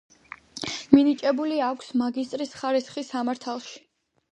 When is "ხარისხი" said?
2.63-3.07